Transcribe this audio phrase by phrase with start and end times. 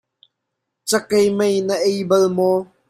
[0.89, 2.59] Cakei mei na ei bal maw?